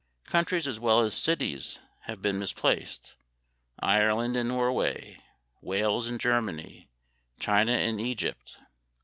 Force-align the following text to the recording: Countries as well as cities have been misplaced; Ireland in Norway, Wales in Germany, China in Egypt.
Countries 0.25 0.65
as 0.67 0.79
well 0.79 1.01
as 1.01 1.13
cities 1.13 1.77
have 2.05 2.23
been 2.23 2.39
misplaced; 2.39 3.15
Ireland 3.79 4.35
in 4.35 4.47
Norway, 4.47 5.21
Wales 5.61 6.07
in 6.07 6.17
Germany, 6.17 6.89
China 7.39 7.73
in 7.73 7.99
Egypt. 7.99 8.57